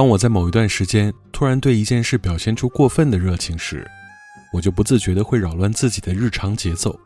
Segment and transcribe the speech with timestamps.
[0.00, 3.86] 当我在某一段时间突然对一件事表现出过分的热情时，
[4.50, 6.98] 我就不自觉的会扰乱自己的日常节奏。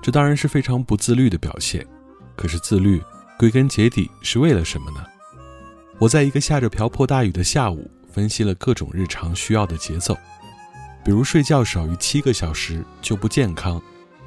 [0.00, 1.86] 这当然是非常不自律的表现。
[2.34, 3.02] 可是自律
[3.38, 5.04] 归根结底是为了什么呢？
[5.98, 10.16] 我在一个下着瓢泼大雨的下午，分析了各种日常需要的节奏，
[11.04, 13.78] 比如睡觉少于七个小时就不健康，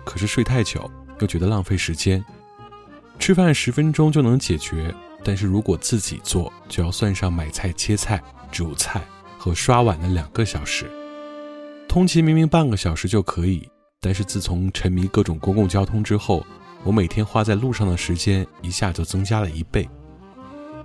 [0.06, 0.88] 可是睡太久
[1.22, 2.22] 又觉得浪费时间；
[3.18, 4.94] 吃饭十分钟就能解决。
[5.26, 8.22] 但是如果自己做，就要算上买菜、切菜、
[8.52, 9.02] 煮菜
[9.40, 10.86] 和刷碗的两个小时。
[11.90, 13.68] 通勤明明半个小时就可以，
[14.00, 16.46] 但是自从沉迷各种公共交通之后，
[16.84, 19.90] 我每天花在路上的时间一下就增加了一倍。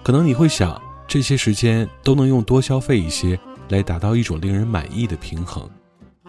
[0.03, 5.69] 可能你会想，这些时间都能用多消费一些来达到一种令人满意的平衡。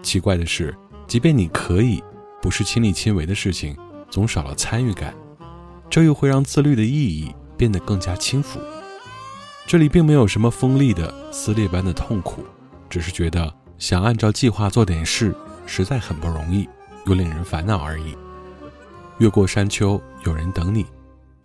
[0.04, 0.76] 奇怪的是，
[1.08, 2.04] 即便你可以，
[2.42, 3.74] 不是亲力亲为的事情，
[4.10, 5.14] 总少了参与感，
[5.90, 7.34] 这又会让自律的意义。
[7.62, 8.60] 变得更加轻浮，
[9.68, 12.44] 这里并没有什么锋利的撕裂般的痛苦，
[12.90, 15.32] 只是觉得想按照计划做点事
[15.68, 16.68] 实在很不容易，
[17.06, 18.18] 又令人烦恼而已。
[19.20, 20.84] 越过山丘，有人等你。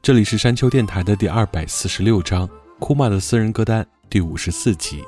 [0.00, 2.48] 这里是山丘电台的第二百四十六章
[2.78, 5.04] 《库玛的私人歌单》第五十四集，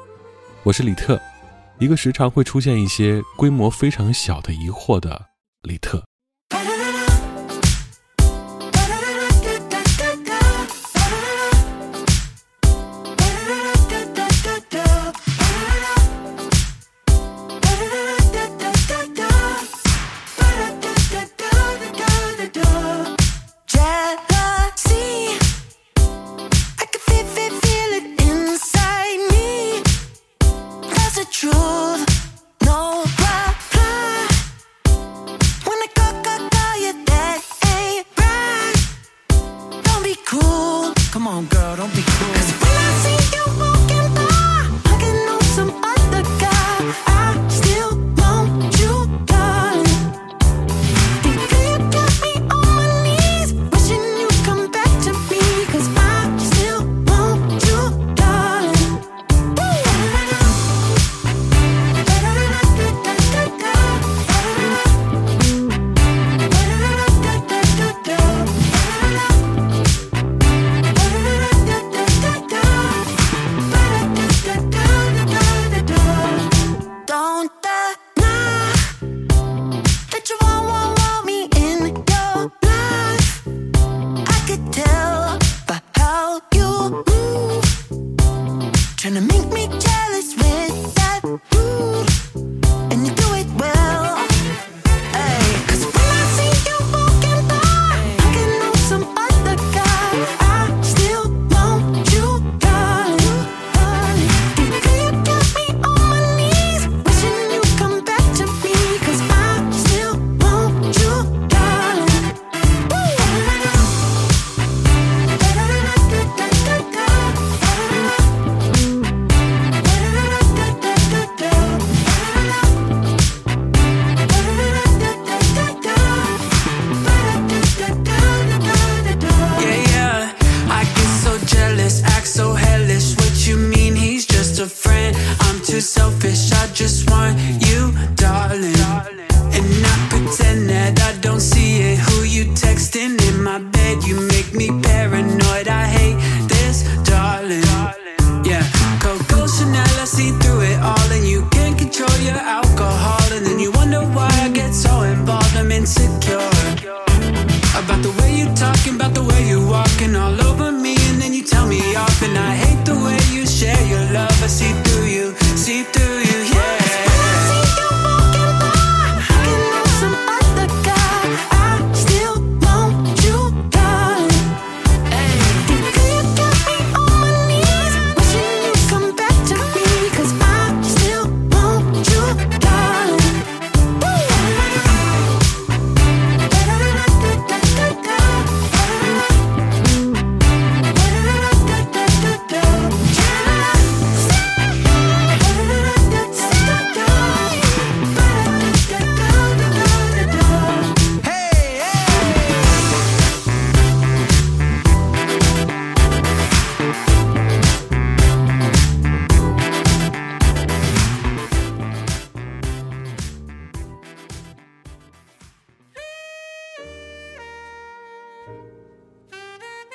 [0.62, 1.18] 我是李特，
[1.78, 5.18] 一个时常会出现一些规模非常小的疑惑的
[5.62, 6.07] 李特。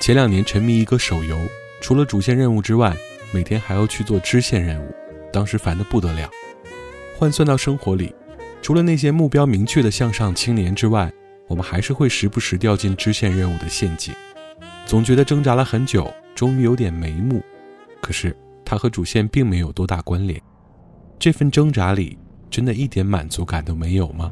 [0.05, 1.39] 前两年沉迷一个手游，
[1.79, 2.94] 除了主线任务之外，
[3.31, 4.94] 每天还要去做支线任务，
[5.31, 6.29] 当时烦得不得了。
[7.17, 8.13] 换算到生活里，
[8.61, 11.09] 除了那些目标明确的向上青年之外，
[11.47, 14.13] 我们还是会时不时掉进支线任务的陷阱。
[14.85, 17.41] 总觉得挣扎了很久，终于有点眉目，
[18.01, 18.35] 可是
[18.65, 20.38] 它和主线并没有多大关联。
[21.17, 24.29] 这份挣扎里，真的一点满足感都没有吗？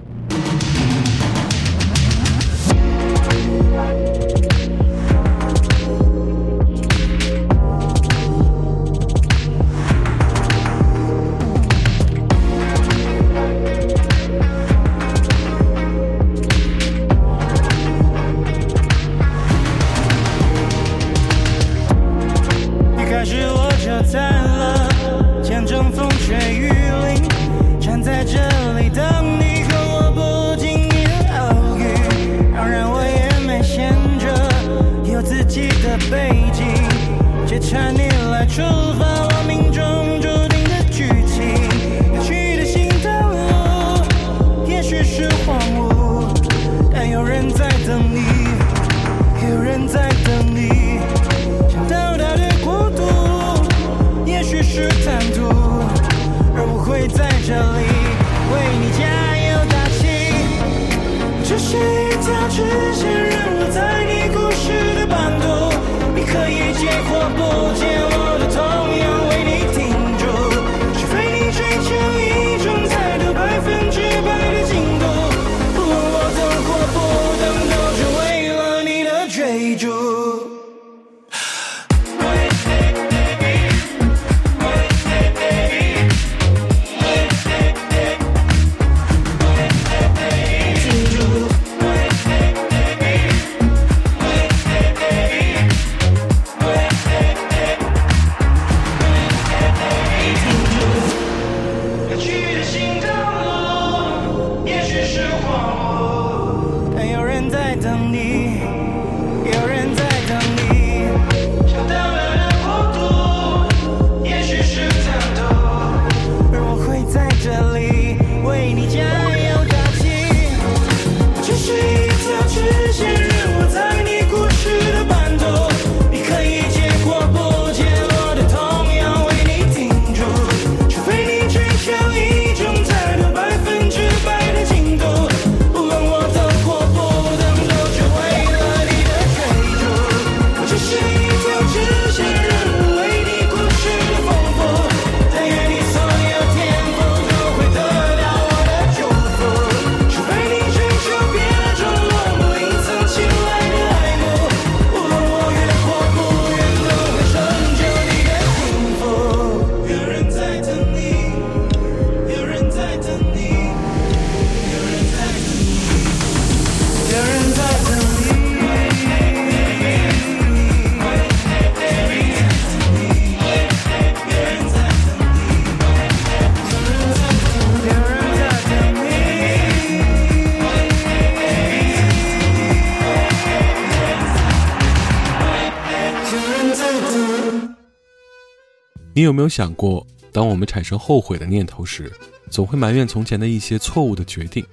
[189.21, 192.11] 你有没有想过，当我们产生后悔的念头时，
[192.49, 194.65] 总会埋怨从前的一些错误的决定？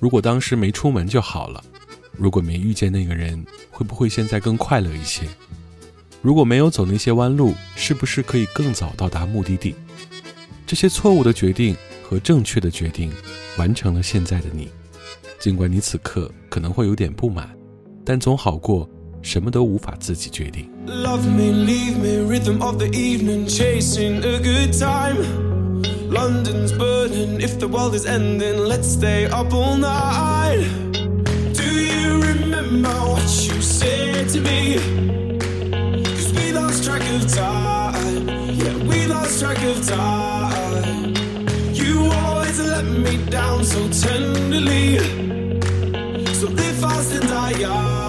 [0.00, 1.62] 如果当时没出门就好了，
[2.16, 5.26] 如果没遇见那个人，会不会现在更快乐一些？
[6.22, 9.74] 如果没有走那些弯路，是不是可以更早到达目的地？
[10.66, 13.12] 这些错误的决定和正确的决定，
[13.58, 14.70] 完成了现在的你。
[15.38, 17.54] 尽管你此刻可能会有点不满，
[18.02, 18.88] 但总好过。
[19.23, 20.69] 什么都无法自己决定。
[20.87, 25.17] Love me, leave me, rhythm of the evening, chasing a good time.
[26.09, 30.65] London's burning, if the world is ending, let's stay up all night.
[31.53, 34.79] Do you remember what you said to me?
[36.03, 38.27] Cause we lost track of time,
[38.57, 41.13] yeah, we lost track of time.
[41.73, 44.97] You always let me down so tenderly.
[46.33, 48.02] So live fast and die young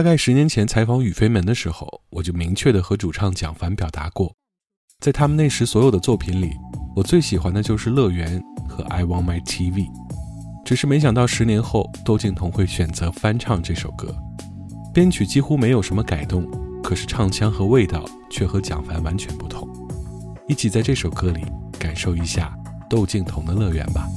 [0.00, 4.34] 大概十年前采访雨飞门的时候，我就明确的和主唱蒋凡表达过，
[4.98, 6.52] 在他们那时所有的作品里，
[6.96, 9.74] 我最喜欢的就是《乐园》和《I Want My TV》。
[10.64, 14.16] 只是没想到十年后，窦靖童会选择翻唱这首歌，
[14.94, 16.50] 编曲几乎没有什么改动，
[16.82, 19.68] 可是唱腔和味道却和蒋凡完全不同。
[20.48, 21.44] 一起在这首歌里
[21.78, 22.56] 感受一下
[22.88, 24.08] 窦靖童的《乐园》吧。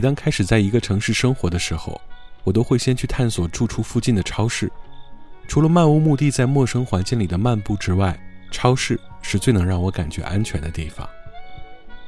[0.00, 2.00] 每当开始在一个城市生活的时候，
[2.42, 4.66] 我都会先去探索住处附近的超市。
[5.46, 8.18] 除了漫无目的在陌生环境里的漫步之外，
[8.50, 11.06] 超市是最能让我感觉安全的地方。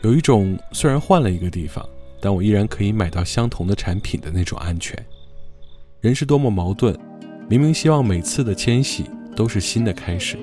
[0.00, 1.86] 有一种虽然换了一个地方，
[2.18, 4.98] 但我依然可以买到相同的产品的那种安全。
[6.00, 6.98] 人是多么矛盾，
[7.46, 9.04] 明明希望每次的迁徙
[9.36, 10.38] 都是新的开始，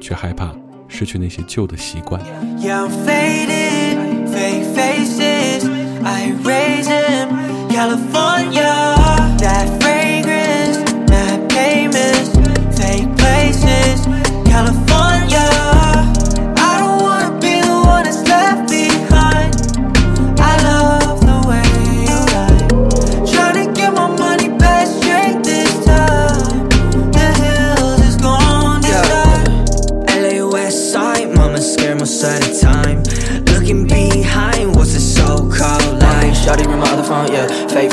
[0.00, 0.54] 却害怕
[0.86, 2.20] 失去那些旧的习惯。
[6.04, 7.28] I raise him
[7.70, 9.01] California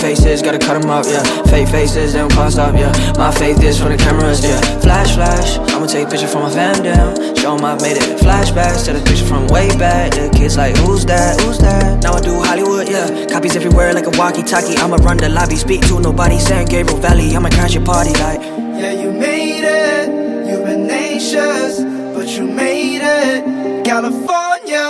[0.09, 1.21] Faces gotta cut them up, yeah.
[1.51, 2.91] Fake faces, they don't pass up, yeah.
[3.15, 4.59] My faith is from the cameras, yeah.
[4.79, 7.15] Flash, flash, I'ma take a picture from my fam down.
[7.35, 8.17] Show them I made it.
[8.19, 10.13] Flashbacks to the picture from way back.
[10.13, 11.39] The kids like, who's that?
[11.41, 12.01] Who's that?
[12.01, 13.27] Now I do Hollywood, yeah.
[13.27, 14.75] Copies everywhere like a walkie talkie.
[14.77, 16.39] I'ma run the lobby, speak to nobody.
[16.39, 18.41] San Gabriel Valley, I'ma crash your party like.
[18.41, 20.07] Yeah, you made it.
[20.49, 21.83] You've been anxious,
[22.15, 23.85] but you made it.
[23.85, 24.89] California,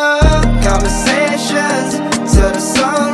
[0.63, 1.99] conversations
[2.31, 3.08] till the sun.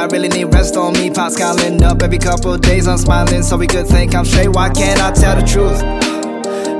[0.00, 1.10] I really need rest on me.
[1.10, 4.48] Pops calling up every couple days, I'm smiling so we could think I'm straight.
[4.48, 5.78] Why can't I tell the truth?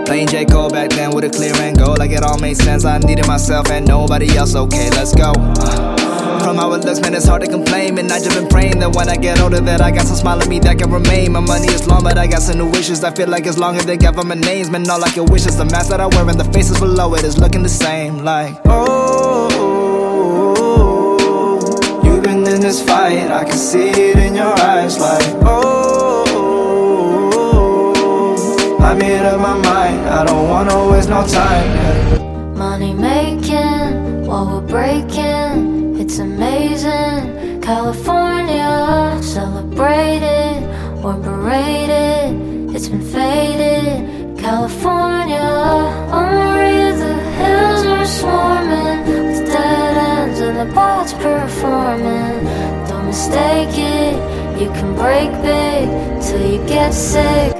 [0.06, 0.46] Playing J.
[0.46, 2.86] Cole back then with a clear and goal, like it all made sense.
[2.86, 5.34] I needed myself and nobody else, okay, let's go.
[5.34, 7.98] From how it looks, man, it's hard to complain.
[7.98, 10.40] And I just been praying that when I get older, that I got some smile
[10.40, 11.32] on me that can remain.
[11.32, 13.04] My money is long, but I got some new wishes.
[13.04, 15.58] I feel like as long as they government names, man, all I can wish is
[15.58, 18.24] the mask that I wear and the faces below it is looking the same.
[18.24, 18.89] Like, oh.
[22.60, 23.30] this fight.
[23.30, 26.46] I can see it in your eyes, like, oh.
[28.80, 31.68] I made up my mind, I don't wanna waste no time.
[31.74, 32.18] Yeah.
[32.58, 37.60] Money making, while we're breaking, it's amazing.
[37.62, 40.60] California, celebrated,
[41.02, 44.38] we're berated, it's been faded.
[44.38, 44.99] California.
[54.60, 55.88] You can break big
[56.20, 57.59] till you get sick.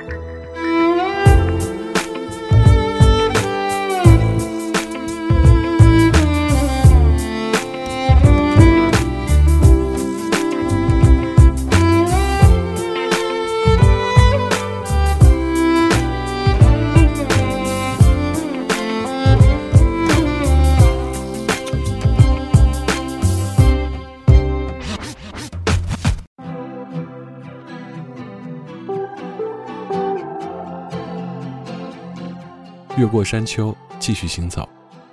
[33.11, 34.67] 过山丘，继续行走。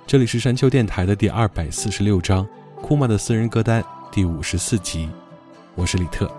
[0.07, 2.45] 这里是山丘电台的第二百四十六章，
[2.81, 5.09] 《库玛的私人歌单》第五十四集。
[5.75, 6.31] 我是李特。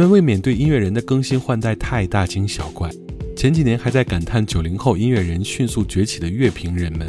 [0.00, 2.88] 们未免对音乐人的更新换代太大惊小怪。
[3.36, 7.06] 前几年还在感叹九零后音乐人迅速崛起的乐评人们，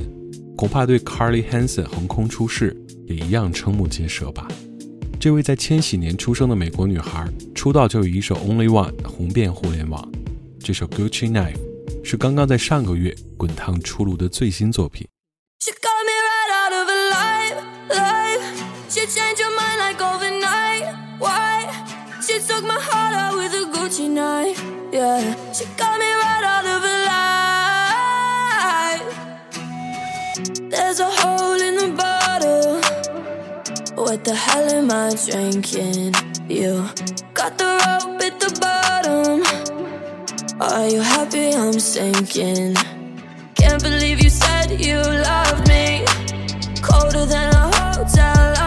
[0.58, 2.76] 恐怕对 Carly Hansen 横空出世
[3.06, 4.46] 也一样瞠目结舌吧？
[5.22, 7.26] 这位在千禧年出生的美国女孩，
[7.56, 10.06] 出道就有一首 Only One 红遍互联网。
[10.60, 15.08] 这首 Gucci k n i f e 是刚刚在上个月滚烫出炉的最新作品。
[22.64, 24.64] my heart out with a Gucci knife.
[24.92, 26.84] Yeah, she got me right out of
[29.02, 29.06] alive.
[30.70, 32.80] There's a hole in the bottle.
[34.04, 36.14] What the hell am I drinking?
[36.50, 36.86] You
[37.34, 39.44] got the rope at the bottom.
[40.62, 42.76] Are you happy I'm sinking?
[43.56, 46.04] Can't believe you said you loved me.
[46.82, 48.61] Colder than a hotel.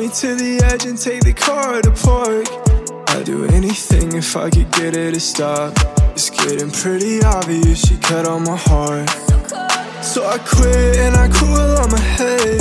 [0.00, 2.46] me to the edge and take the car to park.
[3.16, 5.72] I'd do anything if I could get her to stop.
[6.12, 9.08] It's getting pretty obvious she cut on my heart.
[10.04, 12.58] So I quit and I cool on my head.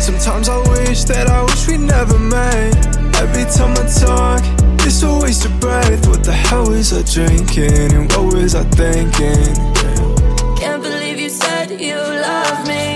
[0.00, 2.72] Sometimes I wish that I wish we never met.
[3.20, 4.40] Every time I talk,
[4.86, 6.06] it's a waste of breath.
[6.08, 9.52] What the hell was I drinking and what was I thinking?
[10.56, 12.89] Can't believe you said you love me.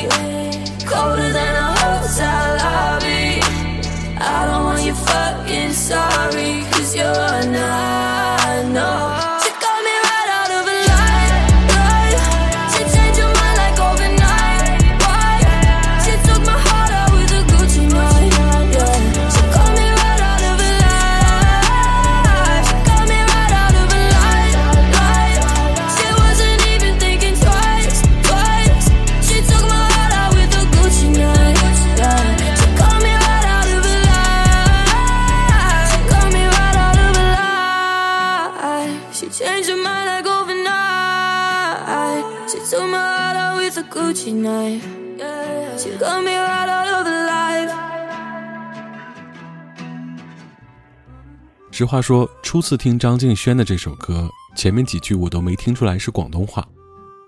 [51.77, 56.65] 实话说，初次听张敬轩的这首歌，前面几句我都没听出来是广东话，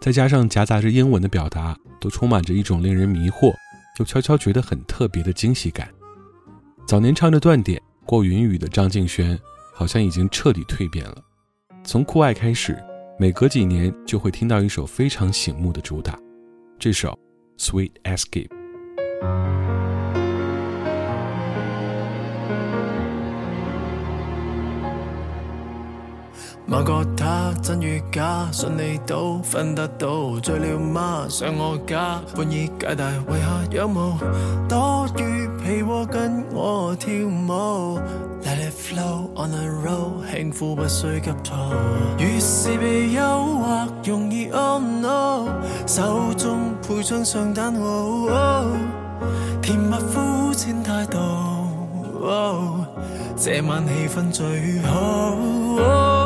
[0.01, 3.53] 再加上夹杂着英文的表达，都充满着一种令人迷惑
[3.99, 5.89] 又悄悄觉得很特别的惊喜感。
[6.87, 9.37] 早年唱着断点过云雨的张敬轩，
[9.75, 11.17] 好像已经彻底蜕变了。
[11.83, 12.79] 从酷爱开始，
[13.19, 16.17] 每隔几年就会听到一首非常醒目的主打，
[16.79, 17.19] 这首
[17.69, 18.47] 《Sweet Escape》。
[26.69, 30.37] 某个他真與假，信你都分得到。
[30.43, 31.27] 醉了嗎？
[31.29, 34.15] 上我家，半衣解大，為何仰慕？
[34.69, 38.01] 躲于被窝跟我跳舞
[38.43, 41.53] ，Let it flow on the road，慶呼，不需急躁。
[42.19, 45.49] 越是被诱惑，容易懊惱，
[45.87, 47.75] 手中配雙上單，
[49.63, 51.17] 甜蜜苦甜太度。
[53.37, 56.26] 這晚氣氛最好。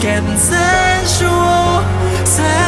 [0.00, 1.82] getting sensual.
[2.26, 2.59] sensual.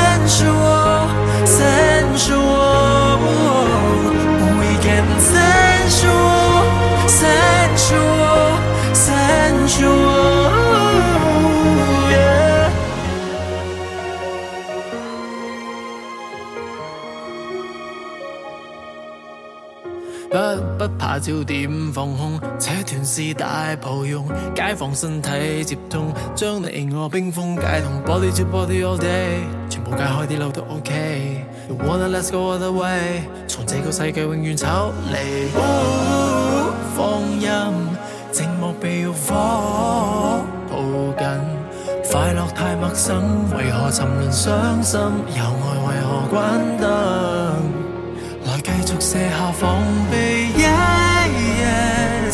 [21.22, 29.38] 焦点放空，扯断是大抱用，解放身体接通，将你我冰封解同 body to body a l l day，
[29.70, 31.44] 全部解开啲漏都 OK。
[31.68, 34.66] You wanna let's go other way，从这个世界永远抽
[35.12, 35.46] 离。
[36.96, 37.08] 放
[37.40, 37.72] 任
[38.32, 41.40] 寂寞被欲火抱紧，
[42.10, 45.00] 快乐太陌生，为何沉沦伤心？
[45.38, 46.90] 有爱为何关灯？
[48.44, 49.78] 来继续卸下防
[50.10, 50.41] 备。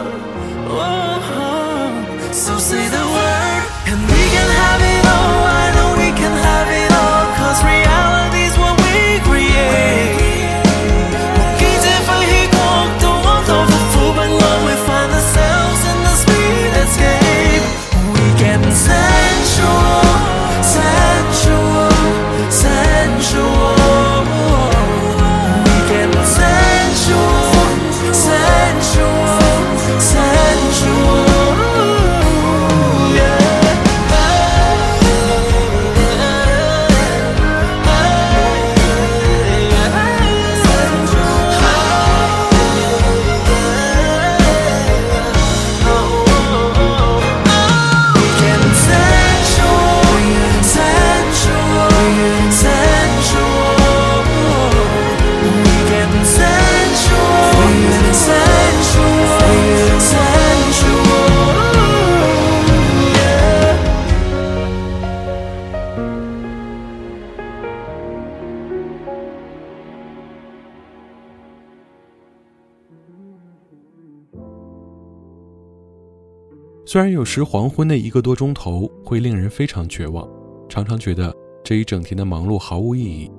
[76.98, 80.28] 虽然有时黄昏的一个多钟头会令人非常绝望，
[80.68, 81.32] 常常觉得
[81.64, 83.30] 这一整天的忙碌毫无意义，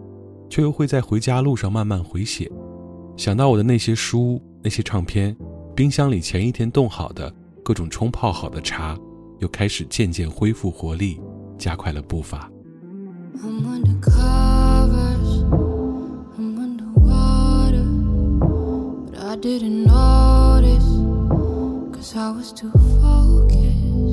[0.49, 2.49] 却又会在回家路上慢慢回血。
[3.17, 5.37] 想到我的那些书、那些唱片，
[5.75, 7.35] 冰箱里前一天冻好的
[7.65, 8.97] 各种冲泡好的茶，
[9.41, 11.21] 又开始渐渐恢复活力，
[11.59, 12.49] 加快了步伐。
[22.11, 23.03] Cause I was too focused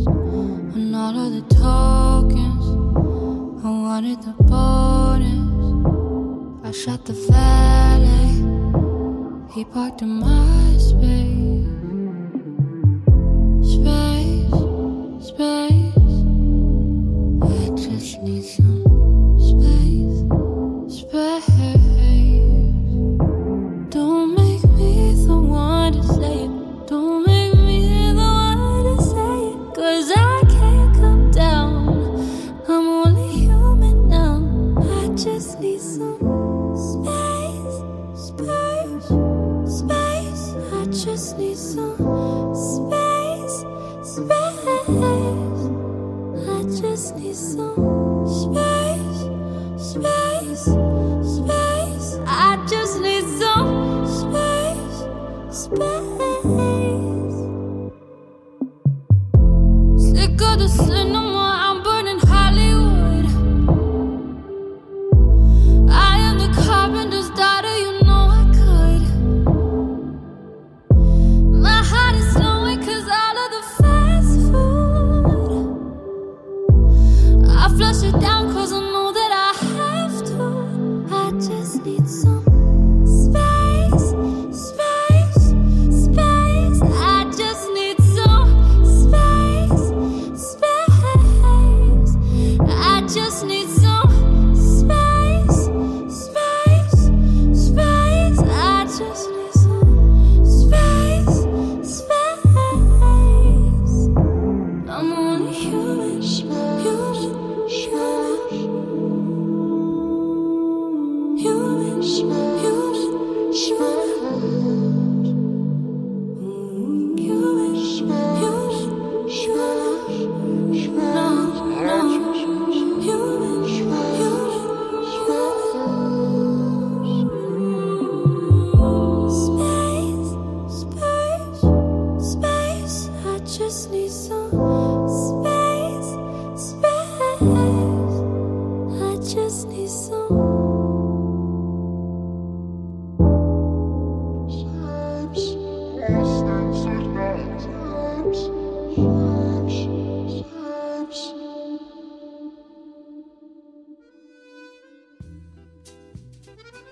[0.10, 2.68] on all of the tokens.
[3.66, 5.26] I wanted the bonus.
[6.68, 8.44] I shot the valet.
[9.54, 11.75] He parked in my space.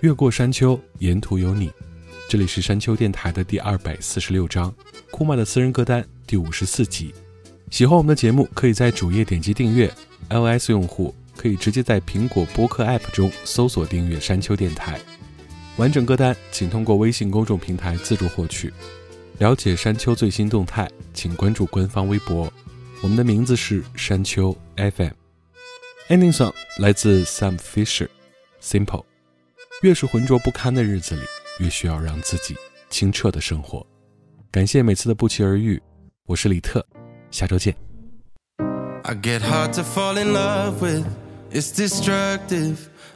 [0.04, 1.72] 越过山丘，沿途有你。
[2.28, 4.70] 这里是山丘电台的第二百四十六章，
[5.10, 7.14] 库玛的私人歌单第五十四集。
[7.70, 9.90] 喜欢我们的节目，可以在主页点击订阅。
[10.28, 15.00] iOS 用户可以直接在苹果播客 App 中搜索订阅山丘电台。
[15.78, 18.70] 完整歌单请通过微信公众平台自助获取。
[19.38, 22.52] 了解山丘最新动态，请关注官方微博。
[23.00, 25.14] 我们的名字是山丘 FM。
[26.10, 29.04] Ending song 来自 Sam Fisher，Simple。
[29.82, 31.22] 越是浑浊不堪的日子里，
[31.58, 32.54] 越需要让自己
[32.90, 33.84] 清澈的生活。
[34.50, 35.80] 感谢每次的不期而遇，
[36.26, 36.84] 我是李特，
[37.30, 37.74] 下周见。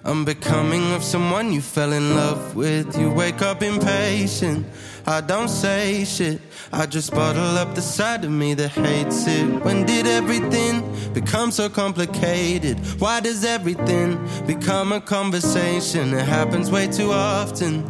[0.08, 2.98] Unbecoming of someone you fell in love with.
[2.98, 4.64] You wake up impatient.
[5.06, 6.40] I don't say shit.
[6.72, 9.62] I just bottle up the side of me that hates it.
[9.62, 10.80] When did everything
[11.12, 12.78] become so complicated?
[12.98, 16.14] Why does everything become a conversation?
[16.14, 17.84] It happens way too often.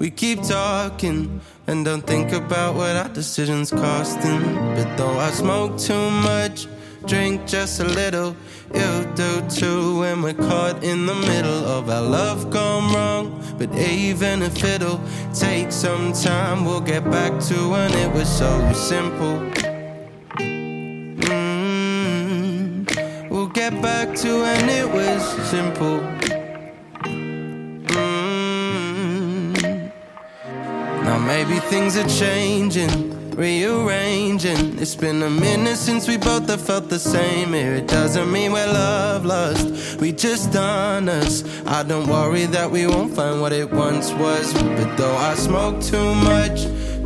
[0.00, 4.42] We keep talking and don't think about what our decisions costing.
[4.74, 6.66] But though I smoke too much,
[7.06, 8.36] drink just a little.
[8.74, 13.54] You do too when we're caught in the middle of our love gone wrong.
[13.58, 15.00] But even if it'll
[15.34, 19.38] take some time, we'll get back to when it was so simple.
[21.30, 23.28] Mm-hmm.
[23.28, 26.00] We'll get back to when it was simple.
[27.98, 29.92] mm
[31.04, 34.78] Now maybe things are changing rearranging.
[34.78, 37.72] It's been a minute since we both have felt the same here.
[37.72, 41.46] It doesn't mean we're love lost, we just honest.
[41.66, 44.52] I don't worry that we won't find what it once was.
[44.52, 46.58] But though I smoke too much,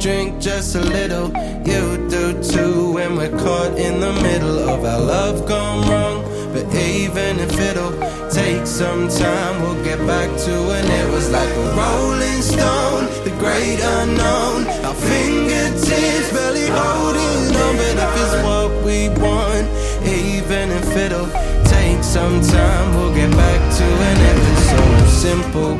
[0.02, 1.28] drink just a little,
[1.72, 2.92] you do too.
[2.94, 6.18] When we're caught in the middle of our love gone wrong,
[6.52, 7.94] but even if it'll
[8.34, 10.84] take some time, we'll get back to it.
[11.00, 14.56] It was like a rolling stone, the great unknown.
[14.88, 19.66] Our fingertips barely holding on, but if it's what we want,
[20.04, 21.30] even if it'll
[21.76, 24.18] take some time, we'll get back to it.
[24.30, 24.82] It was so
[25.26, 25.72] simple.